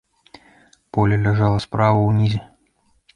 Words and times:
Поле 0.97 1.19
ляжала 1.25 1.59
справа, 1.65 2.01
унізе. 2.09 2.41